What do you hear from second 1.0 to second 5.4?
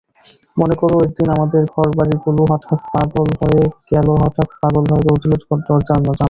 একদিন আমাদের ঘরবাড়িগুলোহঠাৎ পাগল হয়ে গেলহঠাৎ পাগল হয়ে দৌড় দিল